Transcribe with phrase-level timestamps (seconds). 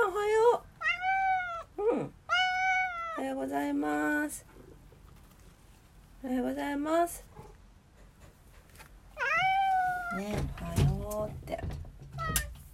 [0.00, 0.64] ゃんおはよ
[1.78, 1.82] う。
[1.82, 2.12] うん。
[3.18, 4.46] おはようございます。
[6.24, 7.24] おはようございます。
[10.16, 11.58] ね、おはようって。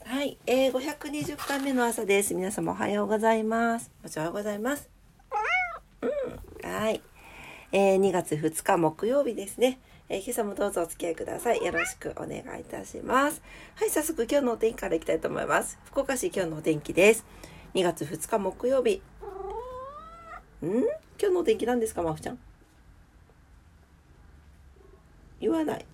[0.04, 2.34] はい、えー、520回目の朝です。
[2.34, 3.90] 皆様おはようございます。
[4.04, 4.88] おはようございます。
[6.02, 7.02] うん、はい。
[7.72, 9.80] えー、2月2日木曜日ですね。
[10.08, 11.58] えー、今朝もどうぞお付き合いください。
[11.58, 13.42] よろしくお願いいたします。
[13.74, 15.78] はい、早速今日のお天気からいきたいと思います。
[15.86, 17.24] 福岡市今日のお天気です。
[17.74, 19.02] 2月2日木曜日。
[20.64, 20.68] ん？
[21.18, 22.38] 今日のお天気何ですか、まふちゃん？
[25.40, 25.84] 言わない。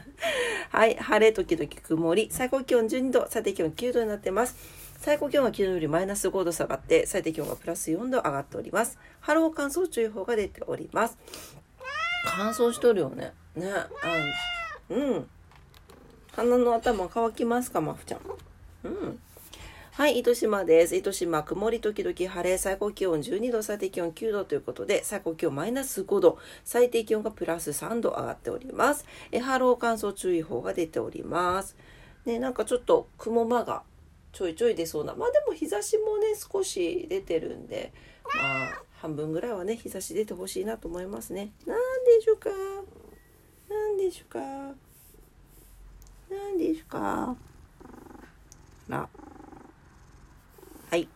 [0.70, 4.56] はい、晴れ時々曇り、最高気温12度、最低気温9度になってます。
[4.96, 8.98] 最高気温は昨日よりマイナス5度下がって、最低気温がプラス4度上がっております。
[9.20, 11.18] 波浪乾燥注意報が出ております。
[12.24, 13.34] 乾燥しとるよね。
[13.56, 13.70] ね。
[13.72, 13.88] あ
[14.90, 15.28] うん。
[16.32, 18.20] 鼻の頭乾きますか、まふちゃん。
[18.84, 19.18] うん。
[19.92, 20.96] はい、糸島です。
[20.96, 29.04] 糸島、曇り時々晴れ、最高気温12度、最低気温9度ということで、最高気温マイナス5度、最低気温がプラス3度上がっております。
[29.30, 31.76] え、波浪乾燥注意報が出ております。
[32.24, 33.82] ね、なんかちょっと雲間が
[34.32, 35.14] ちょいちょい出そうな。
[35.14, 37.92] まあでも日差しもね、少し出てるんで、
[38.24, 41.52] まあ、半分ぐらいはね、日差し出てほしいなと思いますね。
[41.66, 42.48] なんでしょうか
[44.02, 44.40] ですか？
[46.28, 47.36] 何ですか？
[48.88, 49.08] な。
[50.90, 51.08] はい。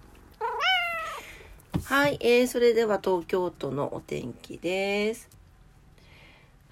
[1.84, 5.35] はい、えー、それでは東京都のお天気です。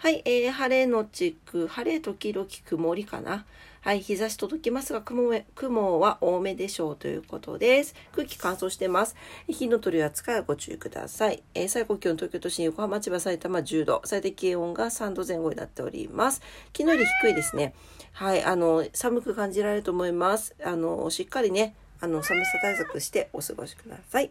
[0.05, 3.47] はい、えー、晴れのちく、晴れ時々曇りかな。
[3.81, 7.95] はい、日差し届きますが、雲雲は多めでしょうということです。
[8.13, 9.17] 空気乾燥してます。
[9.49, 11.43] 火の取り扱いはご注意ください。
[11.55, 16.43] えー、最高気温東京都心、横浜、千葉、埼玉10度、最低気温が3度前後になっております。
[16.77, 17.73] 昨日より低いですね。
[18.13, 20.55] はい、あの、寒く感じられると思います。
[20.63, 24.31] あの、しっかりね、あの、寒さ対策してお過ごしください。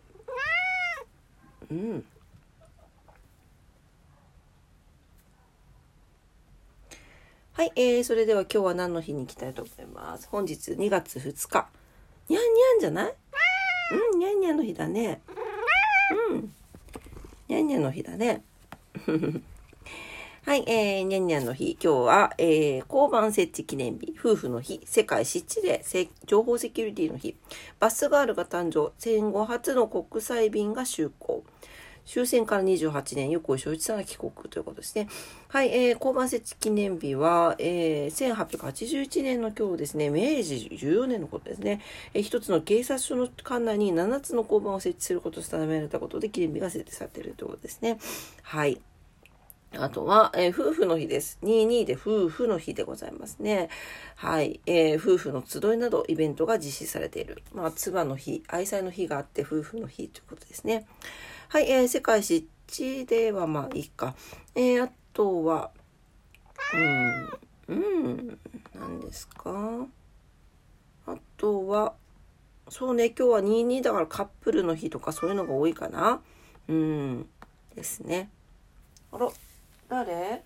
[1.71, 2.05] うん。
[7.53, 10.27] はい、えー、それでは今日は何の日に行きたいと思います？
[10.31, 11.67] 本日2月2日。
[12.27, 13.13] にゃんにゃんじゃない？
[14.11, 15.21] うん、にゃんにゃんの日だね。
[16.31, 16.51] うん。
[17.47, 18.43] にゃんにゃんの日だね。
[20.45, 21.77] はい、えー、にゃんにゃんの日。
[21.79, 25.85] 今日は、えー、交番設置記念日、夫婦の日、世界湿地で
[26.25, 27.37] 情報セキュリティの日、
[27.79, 31.43] バスガールが誕生、戦後初の国際便が就航。
[32.05, 35.07] 終戦から28年、横井正一さんが帰国ということですね。
[35.47, 41.81] はい、えー、交番設置記念日は、えー、1881年の今日ですね、明治14年のことですね。
[42.13, 47.97] えー、一つの警察署の管内に7つの交番を設置することと定められたことで記念日が設定されているということですね。
[48.41, 48.81] はい。
[49.77, 51.39] あとは、えー、夫婦の日です。
[51.43, 53.69] 22で夫婦の日でございますね。
[54.15, 54.59] はい。
[54.65, 57.41] えー、夫婦の集いなどイベントが実施されている。
[57.53, 60.85] まあ、妻の日、愛妻の日があって夫婦の日ということですね。
[61.53, 61.69] はい。
[61.69, 64.15] えー、世界湿地ではまあいいか。
[64.55, 65.69] えー、あとは、
[67.67, 68.39] うん、うん、
[68.73, 69.85] 何ですか？
[71.05, 71.93] あとは、
[72.69, 76.21] そうね、今日は22だからカップルの日とかそういうのが多いかな。
[76.67, 77.29] うん、
[77.75, 78.31] ですね。
[79.11, 79.29] あら。
[79.87, 80.41] 誰？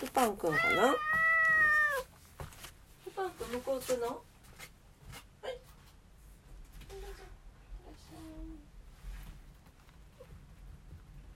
[0.00, 0.92] ルパンくんかな？
[3.04, 4.12] ルパンくん向こう行くのは
[5.50, 5.58] い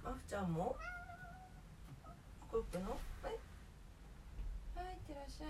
[0.05, 0.75] マフちゃんも？
[2.53, 2.91] う行くの？
[2.91, 3.35] はい。
[4.75, 5.47] はい、いってらっしゃい。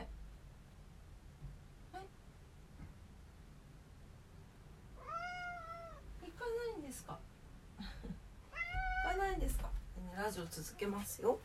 [1.95, 2.05] はい。
[6.22, 7.19] 行かないんですか？
[7.78, 9.71] 行かないんですか？
[10.22, 11.39] ラジオ続けますよ。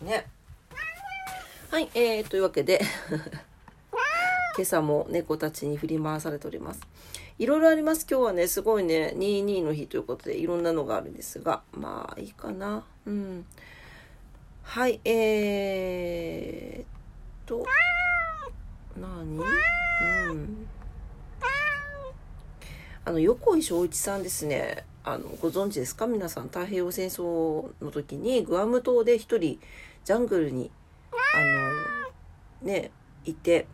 [0.00, 0.26] ね。
[1.70, 2.80] はい、えー、というわけで
[4.56, 6.80] 今朝も猫たちに振り回されております。
[7.38, 8.06] いろいろあります。
[8.10, 12.82] 今日はね、すごいね、22の日ということで、いろんなのがあるんですが、まあ、いいかな。
[13.06, 13.44] うん。
[14.62, 16.86] はい、えーっ
[17.44, 17.66] と、
[18.98, 19.38] 何？
[20.30, 20.66] うん。
[23.04, 24.86] あの、横井正一さんですね。
[25.04, 26.06] あの、ご存知ですか？
[26.06, 29.60] 皆さん、太平洋戦争の時に、グアム島で一人、
[30.04, 30.70] ジャングルに、
[31.12, 31.14] あ
[32.64, 32.90] の、ね、
[33.26, 33.66] いて、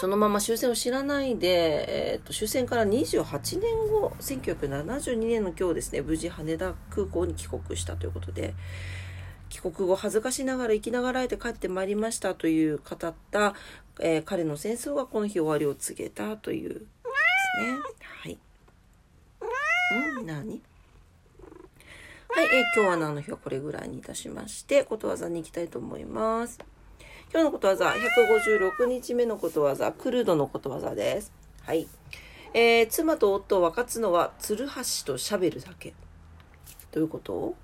[0.00, 8.54] そのまま終戦を知らないで、えっ、と、終戦から28年後、1972年の今日ですね、無事羽田空港に帰国したということで、
[9.48, 13.54] 帰国後恥ずかしながら生きながらえて帰ってまいりましたという語った、
[13.98, 16.84] えー、彼の戦争がこの日終わりを告げたというです
[17.66, 17.78] ね。
[18.22, 18.38] はい。
[20.20, 20.62] うん何？
[22.28, 26.60] はい、えー、今日は何の日はこれぐらいにいたしまして、ことわざに行きたいと思います。
[27.30, 31.30] 今日のことわざ、156日目のことわざ、クルドのことわざです。
[31.62, 31.86] はい。
[32.54, 35.92] えー、妻と夫を分かつのは、ツルハシとシャベルだけ。
[36.90, 37.54] どういうこと？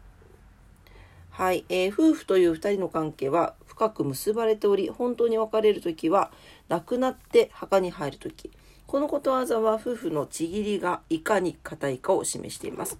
[1.30, 6.30] はい、えー、夫婦という二人の関係は深く結ばれており、本当に別れる時は、
[6.68, 8.50] 亡くなって墓に入る時。
[8.86, 12.98] このことわざは夫婦のちぎりがいかに硬いかを示しています。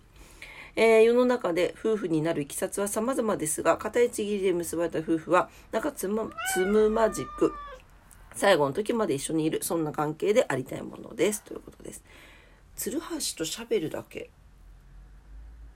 [0.76, 7.54] えー、世の中で夫婦になるいきさつは様々ですが、固いちぎりで結ばれた夫婦は、仲つむつむまじく、
[8.34, 11.42] 最後の時まで一緒にいる、そんな関係でありたいものです。
[11.44, 12.02] ということです。
[12.74, 14.30] ツルハシとシャベルだけ。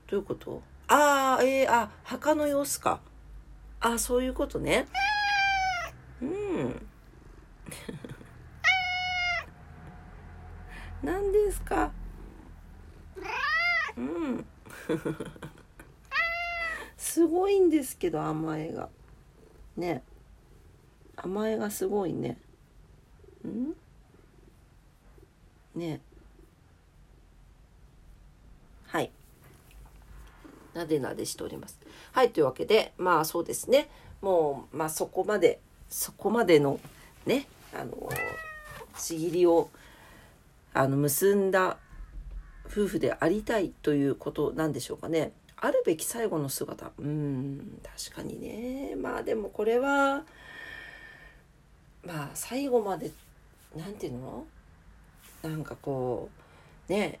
[0.07, 0.61] どういうこと？
[0.87, 2.99] ああ、えー、あ、墓の様子か。
[3.79, 4.85] あそういうことね。
[6.21, 6.87] うん。
[11.01, 11.91] 何ですか？
[13.95, 14.45] うん。
[16.97, 18.89] すごいんですけど、甘えが。
[19.77, 20.03] ね。
[21.15, 22.37] 甘えがすごいね。
[23.47, 23.73] ん？
[25.75, 26.01] ね
[28.87, 29.11] はい
[30.73, 31.79] なでなでしております
[32.11, 33.89] はいというわけでまあそうですね
[34.21, 35.59] もうまあそこまで
[35.89, 36.79] そこまでの
[37.25, 38.09] ねあの
[38.97, 39.69] ちぎりを
[40.73, 41.77] あの結んだ
[42.71, 45.31] 夫婦でありたいということなんでしょうかね。
[45.57, 46.91] あるべき最後の姿。
[46.99, 48.95] うん確かにね。
[48.95, 50.23] まあでもこれは
[52.03, 53.11] まあ最後まで
[53.75, 54.47] 何て言うの？
[55.41, 56.29] なんかこ
[56.87, 57.19] うね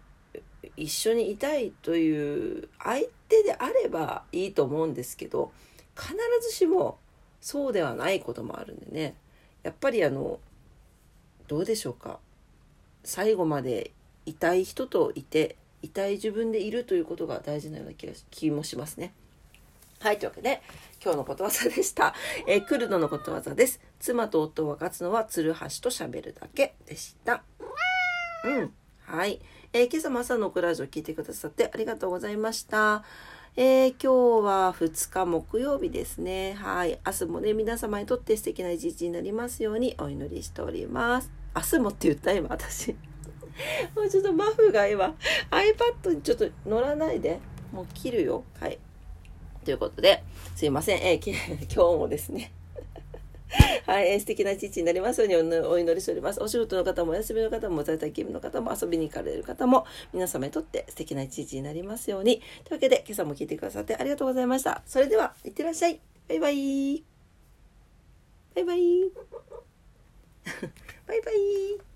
[0.75, 5.51] 一緒にいたいという相手であればいいと思うんですけど
[5.97, 6.97] 必ずしも
[7.41, 9.15] そうではないこともあるんでね。
[9.63, 10.39] やっぱりあの
[11.47, 12.19] どうでしょうか。
[13.03, 13.91] 最後まで
[14.29, 19.13] いたい人といていたい自分でいるということが大事なような気が気もしますね。
[19.99, 20.61] はい、というわけで、
[21.03, 22.13] 今日のことわざでした。
[22.47, 23.81] えー、クルドのことわざです。
[23.99, 27.43] 妻と夫を分かつのは、ツルハシと喋るだけでした。
[28.45, 28.73] うん。
[29.01, 29.41] はい。
[29.73, 33.03] えー、今朝も朝のクラジオ聞いてくださってありがとうございました。
[33.57, 36.53] えー、今日は2日木曜日ですね。
[36.53, 36.99] はい。
[37.05, 41.29] 明日もね、皆様にとって素敵な一日になりますようにお祈りしております。
[41.55, 42.95] 明日もって言った今、私。
[43.95, 45.15] もうちょっとマフが今、
[45.51, 47.39] iPad にちょっと乗らないで。
[47.71, 48.43] もう切るよ。
[48.59, 48.79] はい。
[49.63, 50.23] ということで、
[50.55, 50.97] すいません。
[50.99, 51.33] えー、
[51.73, 52.51] 今日もですね、
[53.85, 56.41] はい、えー、素敵な一日になりますようにお祈りしております。
[56.41, 62.41] お仕事の方もお休みの方も在宅勤務の方も遊びに行かれる方も皆様にとって素敵な一日になりますように。
[62.63, 64.83] というわけで今朝も聞いてくださってありがとうございました。
[64.85, 65.99] それでは、いってらっしゃい。
[66.27, 67.03] バイバイ。
[68.55, 69.11] バイバイ。
[71.07, 71.88] バイバイ。